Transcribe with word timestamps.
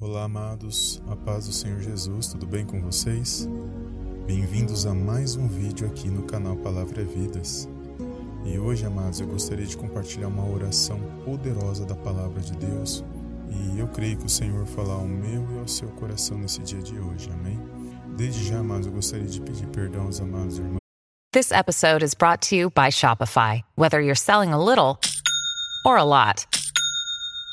Olá, 0.00 0.22
amados, 0.22 1.02
a 1.10 1.16
paz 1.16 1.48
do 1.48 1.52
Senhor 1.52 1.80
Jesus, 1.80 2.28
tudo 2.28 2.46
bem 2.46 2.64
com 2.64 2.80
vocês? 2.80 3.48
Bem-vindos 4.28 4.86
a 4.86 4.94
mais 4.94 5.34
um 5.34 5.48
vídeo 5.48 5.88
aqui 5.88 6.08
no 6.08 6.22
canal 6.22 6.54
Palavra 6.54 7.02
Vidas. 7.02 7.68
E 8.44 8.56
hoje, 8.60 8.86
amados, 8.86 9.18
eu 9.18 9.26
gostaria 9.26 9.66
de 9.66 9.76
compartilhar 9.76 10.28
uma 10.28 10.48
oração 10.48 11.00
poderosa 11.24 11.84
da 11.84 11.96
Palavra 11.96 12.40
de 12.40 12.52
Deus 12.52 13.04
e 13.50 13.80
eu 13.80 13.88
creio 13.88 14.16
que 14.16 14.26
o 14.26 14.28
Senhor 14.28 14.64
falar 14.66 14.94
ao 14.94 15.08
meu 15.08 15.44
e 15.56 15.58
ao 15.58 15.66
seu 15.66 15.88
coração 15.88 16.38
nesse 16.38 16.60
dia 16.60 16.80
de 16.80 16.96
hoje, 16.96 17.28
amém? 17.32 17.58
Desde 18.16 18.46
já, 18.46 18.60
amados, 18.60 18.86
eu 18.86 18.92
gostaria 18.92 19.26
de 19.26 19.40
pedir 19.40 19.66
perdão 19.66 20.04
aos 20.04 20.20
amados 20.20 20.58
irmãos. 20.58 20.78
This 21.32 21.50
episode 21.50 22.04
is 22.04 22.14
brought 22.14 22.48
to 22.50 22.54
you 22.54 22.70
by 22.70 22.92
Shopify. 22.92 23.64
Whether 23.76 24.00
you're 24.00 24.14
selling 24.14 24.52
a 24.52 24.64
little 24.64 25.00
or 25.84 25.96
a 25.96 26.04
lot, 26.04 26.46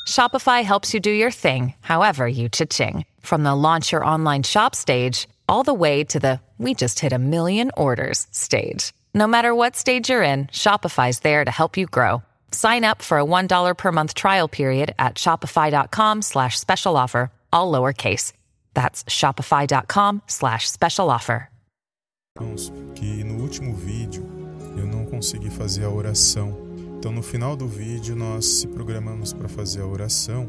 Shopify 0.06 0.62
helps 0.62 0.94
you 0.94 1.00
do 1.00 1.10
your 1.10 1.30
thing, 1.32 1.74
however 1.80 2.26
you 2.26 2.48
cha-ching. 2.48 3.04
From 3.20 3.42
the 3.42 3.54
launch 3.54 3.92
your 3.92 4.04
online 4.04 4.42
shop 4.42 4.74
stage, 4.74 5.26
all 5.48 5.62
the 5.62 5.74
way 5.74 6.04
to 6.04 6.18
the 6.18 6.40
we 6.58 6.72
just 6.72 7.00
hit 7.00 7.12
a 7.12 7.18
million 7.18 7.70
orders 7.76 8.26
stage. 8.30 8.94
No 9.12 9.26
matter 9.26 9.54
what 9.54 9.76
stage 9.76 10.08
you're 10.08 10.22
in, 10.22 10.46
Shopify's 10.46 11.20
there 11.20 11.44
to 11.44 11.50
help 11.50 11.76
you 11.76 11.84
grow. 11.86 12.22
Sign 12.50 12.82
up 12.84 13.02
for 13.02 13.18
a 13.18 13.24
$1 13.24 13.76
per 13.76 13.92
month 13.92 14.14
trial 14.14 14.48
period 14.48 14.94
at 14.98 15.16
shopify.com 15.16 16.22
slash 16.22 16.58
special 16.58 16.96
offer, 16.96 17.30
all 17.52 17.70
lowercase. 17.70 18.32
That's 18.72 19.04
shopify.com 19.04 20.22
slash 20.26 20.70
special 20.70 21.10
offer. 21.10 21.50
Que 22.94 23.24
no 23.24 23.42
último 23.42 23.74
vídeo 23.74 24.22
eu 24.76 24.86
não 24.86 25.06
consegui 25.06 25.48
fazer 25.48 25.84
a 25.84 25.90
oração. 25.90 26.65
Então, 27.06 27.14
no 27.14 27.22
final 27.22 27.56
do 27.56 27.68
vídeo, 27.68 28.16
nós 28.16 28.44
se 28.44 28.66
programamos 28.66 29.32
para 29.32 29.48
fazer 29.48 29.80
a 29.80 29.86
oração. 29.86 30.48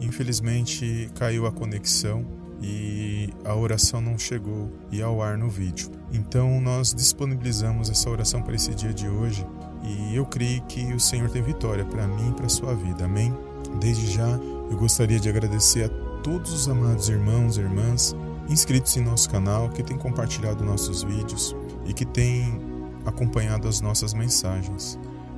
Infelizmente, 0.00 1.10
caiu 1.16 1.46
a 1.46 1.50
conexão 1.50 2.24
e 2.62 3.28
a 3.44 3.56
oração 3.56 4.00
não 4.00 4.16
chegou 4.16 4.70
e 4.92 5.02
ao 5.02 5.20
ar 5.20 5.36
no 5.36 5.48
vídeo. 5.48 5.90
Então, 6.12 6.60
nós 6.60 6.94
disponibilizamos 6.94 7.90
essa 7.90 8.08
oração 8.08 8.40
para 8.40 8.54
esse 8.54 8.72
dia 8.72 8.94
de 8.94 9.08
hoje 9.08 9.44
e 9.82 10.14
eu 10.14 10.24
creio 10.24 10.62
que 10.66 10.94
o 10.94 11.00
Senhor 11.00 11.28
tem 11.28 11.42
vitória 11.42 11.84
para 11.84 12.06
mim 12.06 12.28
e 12.30 12.34
para 12.34 12.48
sua 12.48 12.72
vida. 12.72 13.04
Amém? 13.04 13.34
Desde 13.80 14.08
já, 14.08 14.38
eu 14.70 14.78
gostaria 14.78 15.18
de 15.18 15.28
agradecer 15.28 15.86
a 15.86 16.22
todos 16.22 16.52
os 16.52 16.68
amados 16.68 17.08
irmãos 17.08 17.56
e 17.56 17.62
irmãs 17.62 18.14
inscritos 18.48 18.96
em 18.96 19.00
nosso 19.00 19.28
canal, 19.28 19.70
que 19.70 19.82
têm 19.82 19.98
compartilhado 19.98 20.64
nossos 20.64 21.02
vídeos 21.02 21.52
e 21.84 21.92
que 21.92 22.04
têm 22.04 22.60
acompanhado 23.04 23.66
as 23.66 23.80
nossas 23.80 24.14
mensagens. 24.14 24.96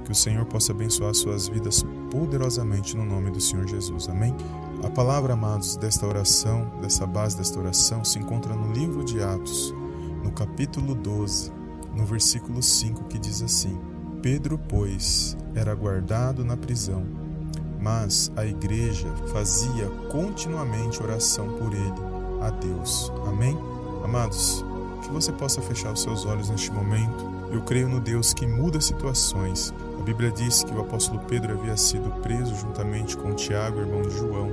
Que 0.09 0.13
o 0.13 0.15
Senhor 0.15 0.47
possa 0.47 0.73
abençoar 0.73 1.13
suas 1.13 1.49
vidas 1.49 1.85
poderosamente 2.11 2.97
no 2.97 3.05
nome 3.05 3.31
do 3.31 3.43
Senhor 3.43 3.69
Jesus. 3.69 4.09
Amém? 4.09 4.35
A 4.83 4.89
palavra, 4.89 5.35
amados, 5.35 5.77
desta 5.77 6.07
oração, 6.07 6.73
dessa 6.81 7.07
base 7.07 7.37
desta 7.37 7.59
oração, 7.59 8.03
se 8.03 8.19
encontra 8.19 8.55
no 8.55 8.73
livro 8.73 9.05
de 9.05 9.23
Atos, 9.23 9.75
no 10.25 10.33
capítulo 10.33 10.95
12, 10.95 11.53
no 11.95 12.07
versículo 12.07 12.63
5, 12.63 13.05
que 13.05 13.19
diz 13.19 13.43
assim: 13.43 13.79
Pedro, 14.23 14.57
pois, 14.57 15.37
era 15.55 15.75
guardado 15.75 16.43
na 16.43 16.57
prisão, 16.57 17.05
mas 17.79 18.33
a 18.35 18.47
igreja 18.47 19.15
fazia 19.31 19.89
continuamente 20.11 21.03
oração 21.03 21.49
por 21.59 21.75
ele 21.75 22.41
a 22.41 22.49
Deus. 22.49 23.13
Amém? 23.27 23.59
Amados, 24.03 24.65
que 24.99 25.11
você 25.11 25.33
possa 25.33 25.61
fechar 25.61 25.93
os 25.93 26.03
seus 26.03 26.25
olhos 26.25 26.49
neste 26.49 26.71
momento. 26.73 27.31
Eu 27.51 27.63
creio 27.63 27.89
no 27.89 28.01
Deus 28.01 28.33
que 28.33 28.47
muda 28.47 28.81
situações. 28.81 29.73
A 29.99 30.03
Bíblia 30.03 30.31
diz 30.31 30.63
que 30.63 30.73
o 30.73 30.81
apóstolo 30.81 31.21
Pedro 31.21 31.53
havia 31.53 31.77
sido 31.77 32.11
preso 32.21 32.55
juntamente 32.55 33.17
com 33.17 33.35
Tiago, 33.35 33.81
irmão 33.81 34.03
de 34.03 34.17
João. 34.17 34.51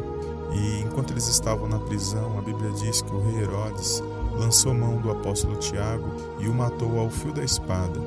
E 0.54 0.82
enquanto 0.82 1.12
eles 1.12 1.28
estavam 1.28 1.68
na 1.68 1.80
prisão, 1.80 2.38
a 2.38 2.42
Bíblia 2.42 2.72
diz 2.72 3.02
que 3.02 3.14
o 3.14 3.22
rei 3.22 3.44
Herodes 3.44 4.02
lançou 4.38 4.74
mão 4.74 4.98
do 4.98 5.12
apóstolo 5.12 5.56
Tiago 5.58 6.10
e 6.40 6.48
o 6.48 6.54
matou 6.54 7.00
ao 7.00 7.10
fio 7.10 7.34
da 7.34 7.44
espada. 7.44 8.00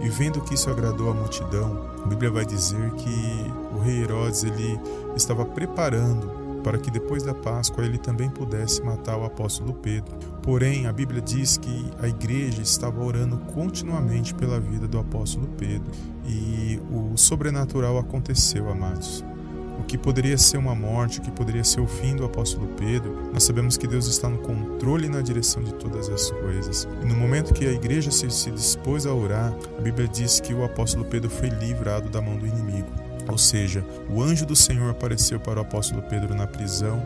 E 0.00 0.08
vendo 0.08 0.40
que 0.40 0.54
isso 0.54 0.70
agradou 0.70 1.10
a 1.10 1.14
multidão, 1.14 1.88
a 2.04 2.06
Bíblia 2.06 2.30
vai 2.30 2.44
dizer 2.44 2.92
que 2.92 3.52
o 3.74 3.80
rei 3.80 4.02
Herodes 4.02 4.44
ele 4.44 4.78
estava 5.16 5.44
preparando 5.44 6.45
para 6.66 6.78
que 6.78 6.90
depois 6.90 7.22
da 7.22 7.32
Páscoa 7.32 7.84
ele 7.84 7.96
também 7.96 8.28
pudesse 8.28 8.82
matar 8.82 9.16
o 9.16 9.24
apóstolo 9.24 9.72
Pedro. 9.72 10.16
Porém, 10.42 10.88
a 10.88 10.92
Bíblia 10.92 11.22
diz 11.22 11.56
que 11.56 11.92
a 12.02 12.08
igreja 12.08 12.60
estava 12.60 13.04
orando 13.04 13.38
continuamente 13.54 14.34
pela 14.34 14.58
vida 14.58 14.88
do 14.88 14.98
apóstolo 14.98 15.46
Pedro 15.56 15.92
e 16.26 16.80
o 16.90 17.16
sobrenatural 17.16 17.98
aconteceu, 17.98 18.68
amados. 18.68 19.24
O 19.78 19.84
que 19.84 19.96
poderia 19.96 20.36
ser 20.36 20.56
uma 20.56 20.74
morte, 20.74 21.20
o 21.20 21.22
que 21.22 21.30
poderia 21.30 21.62
ser 21.62 21.80
o 21.80 21.86
fim 21.86 22.16
do 22.16 22.24
apóstolo 22.24 22.66
Pedro, 22.76 23.30
nós 23.32 23.44
sabemos 23.44 23.76
que 23.76 23.86
Deus 23.86 24.08
está 24.08 24.28
no 24.28 24.38
controle 24.38 25.06
e 25.06 25.08
na 25.08 25.20
direção 25.20 25.62
de 25.62 25.72
todas 25.72 26.08
as 26.08 26.32
coisas. 26.32 26.88
E 27.00 27.06
no 27.06 27.14
momento 27.14 27.54
que 27.54 27.64
a 27.64 27.70
igreja 27.70 28.10
se, 28.10 28.28
se 28.28 28.50
dispôs 28.50 29.06
a 29.06 29.14
orar, 29.14 29.54
a 29.78 29.80
Bíblia 29.80 30.08
diz 30.08 30.40
que 30.40 30.52
o 30.52 30.64
apóstolo 30.64 31.04
Pedro 31.04 31.30
foi 31.30 31.48
livrado 31.48 32.08
da 32.08 32.20
mão 32.20 32.36
do 32.36 32.44
inimigo. 32.44 33.05
Ou 33.28 33.38
seja, 33.38 33.84
o 34.08 34.22
anjo 34.22 34.46
do 34.46 34.54
Senhor 34.56 34.90
apareceu 34.90 35.40
para 35.40 35.58
o 35.58 35.62
apóstolo 35.62 36.02
Pedro 36.02 36.34
na 36.34 36.46
prisão 36.46 37.02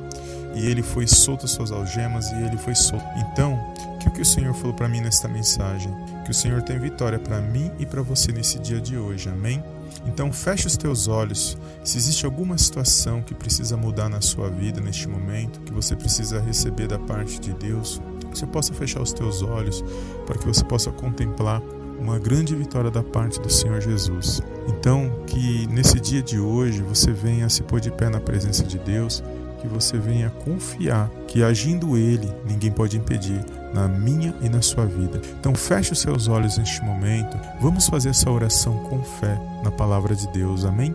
e 0.54 0.66
ele 0.66 0.82
foi 0.82 1.06
solto 1.06 1.46
as 1.46 1.52
suas 1.52 1.70
algemas 1.70 2.30
e 2.30 2.42
ele 2.42 2.56
foi 2.56 2.74
solto. 2.74 3.04
Então, 3.16 3.54
o 3.94 3.98
que, 3.98 4.10
que 4.10 4.20
o 4.20 4.24
Senhor 4.24 4.52
falou 4.54 4.74
para 4.74 4.88
mim 4.88 5.00
nesta 5.00 5.28
mensagem? 5.28 5.92
Que 6.24 6.30
o 6.30 6.34
Senhor 6.34 6.62
tem 6.62 6.78
vitória 6.78 7.18
para 7.18 7.40
mim 7.40 7.70
e 7.78 7.86
para 7.86 8.02
você 8.02 8.32
nesse 8.32 8.58
dia 8.58 8.80
de 8.80 8.96
hoje, 8.96 9.28
amém? 9.28 9.62
Então, 10.06 10.32
feche 10.32 10.66
os 10.66 10.76
teus 10.76 11.08
olhos. 11.08 11.56
Se 11.84 11.98
existe 11.98 12.24
alguma 12.24 12.56
situação 12.56 13.22
que 13.22 13.34
precisa 13.34 13.76
mudar 13.76 14.08
na 14.08 14.20
sua 14.20 14.48
vida 14.48 14.80
neste 14.80 15.08
momento, 15.08 15.60
que 15.60 15.72
você 15.72 15.94
precisa 15.94 16.40
receber 16.40 16.88
da 16.88 16.98
parte 16.98 17.38
de 17.38 17.52
Deus, 17.52 18.00
você 18.30 18.46
possa 18.46 18.72
fechar 18.72 19.02
os 19.02 19.12
teus 19.12 19.42
olhos 19.42 19.84
para 20.26 20.38
que 20.38 20.46
você 20.46 20.64
possa 20.64 20.90
contemplar 20.90 21.60
uma 22.00 22.18
grande 22.18 22.54
vitória 22.54 22.90
da 22.90 23.02
parte 23.02 23.40
do 23.40 23.50
Senhor 23.50 23.80
Jesus. 23.80 24.42
Então, 24.66 25.12
que 25.26 25.66
nesse 25.68 26.00
dia 26.00 26.22
de 26.22 26.38
hoje 26.40 26.82
você 26.82 27.12
venha 27.12 27.48
se 27.48 27.62
pôr 27.62 27.80
de 27.80 27.90
pé 27.90 28.08
na 28.08 28.20
presença 28.20 28.64
de 28.64 28.78
Deus, 28.78 29.22
que 29.60 29.68
você 29.68 29.98
venha 29.98 30.30
confiar 30.30 31.10
que 31.28 31.42
agindo 31.42 31.96
Ele, 31.96 32.32
ninguém 32.46 32.72
pode 32.72 32.96
impedir 32.96 33.44
na 33.74 33.86
minha 33.86 34.34
e 34.40 34.48
na 34.48 34.62
sua 34.62 34.86
vida. 34.86 35.20
Então, 35.38 35.54
feche 35.54 35.92
os 35.92 36.00
seus 36.00 36.26
olhos 36.28 36.56
neste 36.56 36.82
momento. 36.82 37.38
Vamos 37.60 37.86
fazer 37.86 38.08
essa 38.08 38.30
oração 38.30 38.74
com 38.84 39.02
fé 39.02 39.38
na 39.62 39.70
palavra 39.70 40.14
de 40.16 40.26
Deus. 40.28 40.64
Amém? 40.64 40.94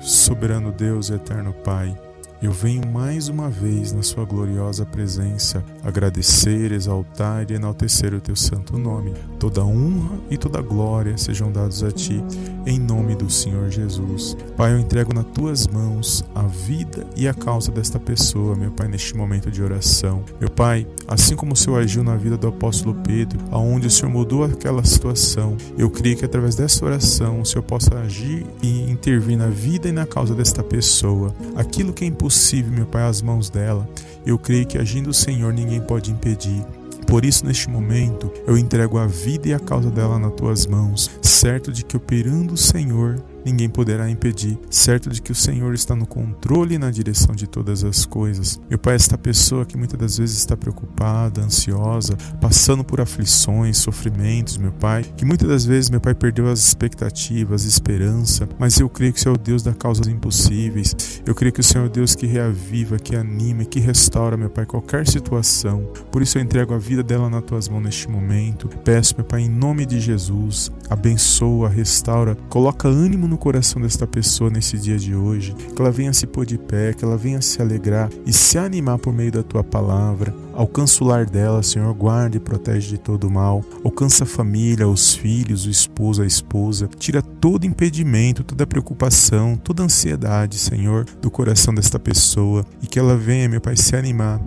Soberano 0.00 0.72
Deus, 0.72 1.10
eterno 1.10 1.52
Pai. 1.52 1.94
Eu 2.40 2.52
venho 2.52 2.86
mais 2.86 3.28
uma 3.28 3.50
vez 3.50 3.92
na 3.92 4.00
Sua 4.00 4.24
gloriosa 4.24 4.86
presença 4.86 5.64
agradecer, 5.82 6.70
exaltar 6.70 7.50
e 7.50 7.54
enaltecer 7.54 8.14
o 8.14 8.20
Teu 8.20 8.36
santo 8.36 8.78
nome. 8.78 9.12
Toda 9.40 9.64
honra 9.64 10.16
e 10.30 10.36
toda 10.36 10.62
glória 10.62 11.18
sejam 11.18 11.50
dados 11.50 11.82
a 11.82 11.90
Ti, 11.90 12.22
em 12.64 12.78
nome 12.78 13.16
do 13.16 13.28
Senhor 13.28 13.68
Jesus. 13.70 14.36
Pai, 14.56 14.72
eu 14.72 14.78
entrego 14.78 15.12
nas 15.12 15.24
Tuas 15.34 15.66
mãos 15.66 16.24
a 16.32 16.42
vida 16.42 17.04
e 17.16 17.26
a 17.26 17.34
causa 17.34 17.72
desta 17.72 17.98
pessoa, 17.98 18.54
meu 18.54 18.70
Pai, 18.70 18.86
neste 18.86 19.16
momento 19.16 19.50
de 19.50 19.60
oração. 19.60 20.22
Meu 20.38 20.48
Pai, 20.48 20.86
assim 21.08 21.34
como 21.34 21.54
o 21.54 21.56
Senhor 21.56 21.78
agiu 21.78 22.04
na 22.04 22.14
vida 22.14 22.36
do 22.36 22.46
apóstolo 22.46 22.94
Pedro, 23.02 23.40
aonde 23.50 23.88
o 23.88 23.90
Senhor 23.90 24.12
mudou 24.12 24.44
aquela 24.44 24.84
situação, 24.84 25.56
eu 25.76 25.90
creio 25.90 26.16
que 26.16 26.24
através 26.24 26.54
desta 26.54 26.86
oração 26.86 27.40
o 27.40 27.46
Senhor 27.46 27.64
possa 27.64 27.98
agir 27.98 28.46
e 28.62 28.88
intervir 28.88 29.36
na 29.36 29.48
vida 29.48 29.88
e 29.88 29.92
na 29.92 30.06
causa 30.06 30.36
desta 30.36 30.62
pessoa. 30.62 31.34
Aquilo 31.56 31.92
que 31.92 32.04
é 32.04 32.06
impossível 32.06 32.27
impossível, 32.28 32.70
meu 32.70 32.86
Pai, 32.86 33.04
às 33.04 33.22
mãos 33.22 33.48
dela. 33.48 33.88
Eu 34.24 34.38
creio 34.38 34.66
que 34.66 34.76
agindo 34.76 35.08
o 35.08 35.14
Senhor 35.14 35.52
ninguém 35.52 35.80
pode 35.80 36.12
impedir. 36.12 36.62
Por 37.06 37.24
isso, 37.24 37.46
neste 37.46 37.70
momento, 37.70 38.30
eu 38.46 38.58
entrego 38.58 38.98
a 38.98 39.06
vida 39.06 39.48
e 39.48 39.54
a 39.54 39.58
causa 39.58 39.90
dela 39.90 40.18
nas 40.18 40.34
tuas 40.34 40.66
mãos, 40.66 41.10
certo 41.22 41.72
de 41.72 41.82
que 41.82 41.96
operando 41.96 42.52
o 42.52 42.56
Senhor, 42.58 43.18
ninguém 43.48 43.68
poderá 43.68 44.10
impedir, 44.10 44.58
certo 44.70 45.08
de 45.08 45.22
que 45.22 45.32
o 45.32 45.34
Senhor 45.34 45.72
está 45.72 45.96
no 45.96 46.06
controle 46.06 46.74
e 46.74 46.78
na 46.78 46.90
direção 46.90 47.34
de 47.34 47.46
todas 47.46 47.82
as 47.82 48.04
coisas. 48.04 48.60
Meu 48.68 48.78
Pai, 48.78 48.94
esta 48.94 49.16
pessoa 49.16 49.64
que 49.64 49.76
muitas 49.76 49.98
das 49.98 50.18
vezes 50.18 50.38
está 50.38 50.56
preocupada, 50.56 51.42
ansiosa, 51.42 52.16
passando 52.40 52.84
por 52.84 53.00
aflições, 53.00 53.78
sofrimentos, 53.78 54.58
meu 54.58 54.72
Pai, 54.72 55.04
que 55.16 55.24
muitas 55.24 55.48
das 55.48 55.64
vezes, 55.64 55.88
meu 55.88 56.00
Pai, 56.00 56.14
perdeu 56.14 56.48
as 56.48 56.60
expectativas, 56.60 57.64
esperança, 57.64 58.48
mas 58.58 58.78
eu 58.78 58.88
creio 58.88 59.12
que 59.12 59.18
o 59.18 59.22
Senhor 59.22 59.34
é 59.34 59.38
o 59.38 59.42
Deus 59.42 59.62
das 59.62 59.76
causas 59.76 60.08
impossíveis. 60.08 61.22
Eu 61.24 61.34
creio 61.34 61.52
que 61.52 61.60
o 61.60 61.64
Senhor 61.64 61.84
é 61.84 61.86
o 61.86 61.90
Deus 61.90 62.14
que 62.14 62.26
reaviva, 62.26 62.98
que 62.98 63.16
anima 63.16 63.64
que 63.64 63.80
restaura, 63.80 64.36
meu 64.36 64.50
Pai, 64.50 64.66
qualquer 64.66 65.06
situação. 65.06 65.88
Por 66.10 66.20
isso 66.20 66.36
eu 66.36 66.42
entrego 66.42 66.74
a 66.74 66.78
vida 66.78 67.02
dela 67.02 67.30
nas 67.30 67.44
tuas 67.44 67.68
mãos 67.68 67.82
neste 67.82 68.10
momento. 68.10 68.68
Peço, 68.84 69.14
meu 69.16 69.24
Pai, 69.24 69.42
em 69.42 69.48
nome 69.48 69.86
de 69.86 70.00
Jesus, 70.00 70.70
abençoa, 70.90 71.68
restaura, 71.68 72.36
coloca 72.48 72.88
ânimo 72.88 73.26
no 73.26 73.37
o 73.38 73.40
coração 73.40 73.80
desta 73.80 74.04
pessoa 74.04 74.50
nesse 74.50 74.76
dia 74.76 74.98
de 74.98 75.14
hoje, 75.14 75.54
que 75.54 75.80
ela 75.80 75.92
venha 75.92 76.12
se 76.12 76.26
pôr 76.26 76.44
de 76.44 76.58
pé, 76.58 76.92
que 76.92 77.04
ela 77.04 77.16
venha 77.16 77.40
se 77.40 77.62
alegrar 77.62 78.10
e 78.26 78.32
se 78.32 78.58
animar 78.58 78.98
por 78.98 79.12
meio 79.14 79.30
da 79.30 79.44
tua 79.44 79.62
palavra. 79.62 80.34
Alcança 80.52 81.04
o 81.04 81.06
lar 81.06 81.24
dela, 81.24 81.62
Senhor, 81.62 81.94
guarde 81.94 82.38
e 82.38 82.40
protege 82.40 82.88
de 82.88 82.98
todo 82.98 83.30
mal. 83.30 83.64
Alcança 83.84 84.24
a 84.24 84.26
família, 84.26 84.88
os 84.88 85.14
filhos, 85.14 85.66
o 85.66 85.70
esposo, 85.70 86.22
a 86.22 86.26
esposa. 86.26 86.90
Tira 86.98 87.22
todo 87.22 87.64
impedimento, 87.64 88.42
toda 88.42 88.66
preocupação, 88.66 89.56
toda 89.56 89.84
ansiedade, 89.84 90.58
Senhor, 90.58 91.04
do 91.22 91.30
coração 91.30 91.72
desta 91.72 91.98
pessoa 91.98 92.66
e 92.82 92.88
que 92.88 92.98
ela 92.98 93.16
venha, 93.16 93.48
meu 93.48 93.60
Pai, 93.60 93.76
se 93.76 93.94
animar 93.94 94.40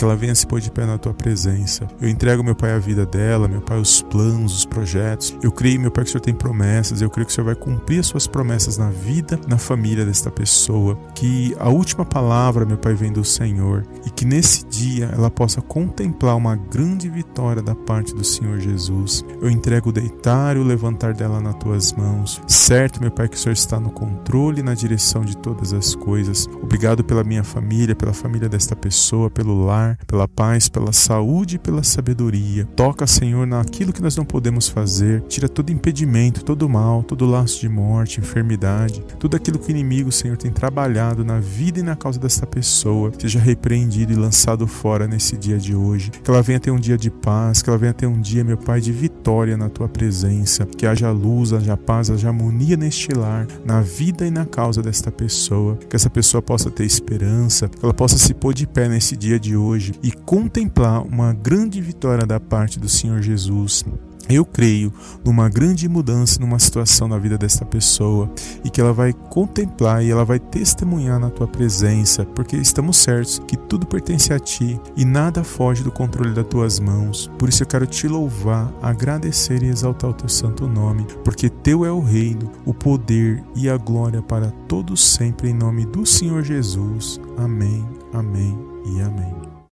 que 0.00 0.04
ela 0.04 0.16
venha 0.16 0.34
se 0.34 0.46
pôr 0.46 0.62
de 0.62 0.70
pé 0.70 0.86
na 0.86 0.96
tua 0.96 1.12
presença. 1.12 1.86
Eu 2.00 2.08
entrego, 2.08 2.42
meu 2.42 2.54
Pai, 2.54 2.72
a 2.72 2.78
vida 2.78 3.04
dela, 3.04 3.46
meu 3.46 3.60
Pai, 3.60 3.78
os 3.78 4.00
planos, 4.00 4.56
os 4.56 4.64
projetos. 4.64 5.36
Eu 5.42 5.52
creio, 5.52 5.78
meu 5.78 5.90
Pai, 5.90 6.04
que 6.04 6.08
o 6.08 6.12
Senhor 6.12 6.22
tem 6.22 6.32
promessas. 6.32 7.02
Eu 7.02 7.10
creio 7.10 7.26
que 7.26 7.32
o 7.32 7.34
Senhor 7.34 7.44
vai 7.44 7.54
cumprir 7.54 8.00
as 8.00 8.06
suas 8.06 8.26
promessas 8.26 8.78
na 8.78 8.88
vida, 8.88 9.38
na 9.46 9.58
família 9.58 10.06
desta 10.06 10.30
pessoa. 10.30 10.98
Que 11.14 11.54
a 11.58 11.68
última 11.68 12.02
palavra, 12.02 12.64
meu 12.64 12.78
Pai, 12.78 12.94
vem 12.94 13.12
do 13.12 13.22
Senhor 13.22 13.86
e 14.06 14.08
que 14.08 14.24
nesse 14.24 14.64
dia 14.64 15.10
ela 15.12 15.30
possa 15.30 15.60
contemplar 15.60 16.34
uma 16.34 16.56
grande 16.56 17.10
vitória 17.10 17.60
da 17.60 17.74
parte 17.74 18.14
do 18.14 18.24
Senhor 18.24 18.58
Jesus. 18.58 19.22
Eu 19.38 19.50
entrego 19.50 19.90
o 19.90 19.92
deitar 19.92 20.56
e 20.56 20.60
o 20.60 20.64
levantar 20.64 21.12
dela 21.12 21.42
nas 21.42 21.56
tuas 21.56 21.92
mãos. 21.92 22.40
Certo, 22.46 23.02
meu 23.02 23.10
Pai, 23.10 23.28
que 23.28 23.36
o 23.36 23.38
Senhor 23.38 23.52
está 23.52 23.78
no 23.78 23.90
controle 23.90 24.60
e 24.60 24.64
na 24.64 24.72
direção 24.72 25.26
de 25.26 25.36
todas 25.36 25.74
as 25.74 25.94
coisas. 25.94 26.48
Obrigado 26.62 27.04
pela 27.04 27.22
minha 27.22 27.44
família, 27.44 27.94
pela 27.94 28.14
família 28.14 28.48
desta 28.48 28.74
pessoa, 28.74 29.28
pelo 29.28 29.66
lar 29.66 29.89
pela 30.06 30.26
paz, 30.26 30.68
pela 30.68 30.92
saúde 30.92 31.56
e 31.56 31.58
pela 31.58 31.82
sabedoria. 31.82 32.64
Toca, 32.76 33.06
Senhor, 33.06 33.46
naquilo 33.46 33.92
que 33.92 34.02
nós 34.02 34.16
não 34.16 34.24
podemos 34.24 34.68
fazer. 34.68 35.22
Tira 35.22 35.48
todo 35.48 35.70
impedimento, 35.70 36.44
todo 36.44 36.68
mal, 36.68 37.02
todo 37.02 37.26
laço 37.26 37.60
de 37.60 37.68
morte, 37.68 38.20
enfermidade, 38.20 39.02
tudo 39.18 39.36
aquilo 39.36 39.58
que 39.58 39.68
o 39.68 39.70
inimigo, 39.70 40.12
Senhor, 40.12 40.36
tem 40.36 40.50
trabalhado 40.50 41.24
na 41.24 41.40
vida 41.40 41.80
e 41.80 41.82
na 41.82 41.96
causa 41.96 42.18
desta 42.18 42.46
pessoa. 42.46 43.12
Seja 43.18 43.38
repreendido 43.38 44.12
e 44.12 44.16
lançado 44.16 44.66
fora 44.66 45.06
nesse 45.06 45.36
dia 45.36 45.58
de 45.58 45.74
hoje. 45.74 46.10
Que 46.10 46.30
ela 46.30 46.42
venha 46.42 46.60
ter 46.60 46.70
um 46.70 46.80
dia 46.80 46.96
de 46.96 47.10
paz, 47.10 47.62
que 47.62 47.70
ela 47.70 47.78
venha 47.78 47.92
ter 47.92 48.06
um 48.06 48.20
dia, 48.20 48.44
meu 48.44 48.56
Pai, 48.56 48.80
de 48.80 48.92
vitória 48.92 49.56
na 49.56 49.68
tua 49.68 49.88
presença. 49.88 50.66
Que 50.66 50.86
haja 50.86 51.10
luz, 51.10 51.52
haja 51.52 51.76
paz, 51.76 52.10
haja 52.10 52.28
harmonia 52.28 52.76
neste 52.76 53.12
lar, 53.12 53.46
na 53.64 53.80
vida 53.80 54.26
e 54.26 54.30
na 54.30 54.46
causa 54.46 54.82
desta 54.82 55.10
pessoa. 55.10 55.76
Que 55.88 55.96
essa 55.96 56.10
pessoa 56.10 56.42
possa 56.42 56.70
ter 56.70 56.84
esperança, 56.84 57.68
que 57.68 57.84
ela 57.84 57.94
possa 57.94 58.18
se 58.18 58.34
pôr 58.34 58.54
de 58.54 58.66
pé 58.66 58.88
nesse 58.88 59.16
dia 59.16 59.38
de 59.38 59.56
hoje 59.56 59.79
hoje 59.80 59.94
e 60.02 60.12
contemplar 60.12 61.02
uma 61.02 61.32
grande 61.32 61.80
vitória 61.80 62.26
da 62.26 62.38
parte 62.38 62.78
do 62.78 62.88
Senhor 62.88 63.22
Jesus 63.22 63.84
eu 64.28 64.44
creio 64.44 64.92
numa 65.24 65.48
grande 65.48 65.88
mudança 65.88 66.38
numa 66.38 66.58
situação 66.60 67.08
na 67.08 67.18
vida 67.18 67.36
desta 67.36 67.64
pessoa 67.64 68.30
e 68.62 68.70
que 68.70 68.80
ela 68.80 68.92
vai 68.92 69.12
contemplar 69.12 70.04
e 70.04 70.10
ela 70.10 70.24
vai 70.24 70.38
testemunhar 70.38 71.18
na 71.18 71.30
tua 71.30 71.48
presença, 71.48 72.24
porque 72.26 72.54
estamos 72.54 72.98
certos 72.98 73.40
que 73.40 73.56
tudo 73.56 73.86
pertence 73.86 74.32
a 74.32 74.38
ti 74.38 74.78
e 74.96 75.04
nada 75.04 75.42
foge 75.42 75.82
do 75.82 75.90
controle 75.90 76.32
das 76.32 76.46
tuas 76.46 76.78
mãos. 76.78 77.28
Por 77.36 77.48
isso 77.48 77.64
eu 77.64 77.66
quero 77.66 77.86
te 77.86 78.06
louvar, 78.06 78.72
agradecer 78.80 79.64
e 79.64 79.68
exaltar 79.68 80.10
o 80.10 80.14
teu 80.14 80.28
santo 80.28 80.68
nome, 80.68 81.08
porque 81.24 81.48
teu 81.48 81.84
é 81.84 81.90
o 81.90 82.00
reino, 82.00 82.52
o 82.64 82.72
poder 82.72 83.42
e 83.56 83.68
a 83.68 83.76
glória 83.76 84.22
para 84.22 84.52
todos 84.68 85.00
sempre 85.00 85.50
em 85.50 85.54
nome 85.54 85.84
do 85.86 86.06
Senhor 86.06 86.44
Jesus. 86.44 87.20
Amém. 87.36 87.84
Amém 88.12 88.56
e 88.84 89.00
amém. 89.00 89.39